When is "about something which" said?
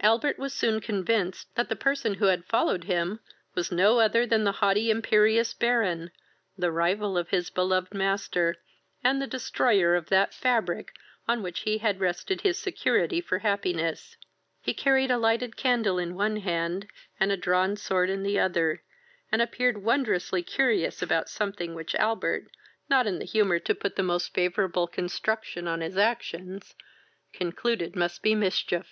21.00-21.94